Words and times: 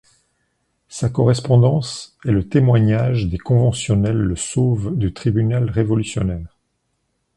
Sa 0.87 1.09
correspondance 1.11 2.17
et 2.25 2.31
le 2.31 2.49
témoignage 2.49 3.27
des 3.27 3.37
Conventionnels 3.37 4.17
le 4.17 4.35
sauvent 4.35 4.95
du 4.97 5.13
tribunal 5.13 5.69
révolutionnaire. 5.69 6.57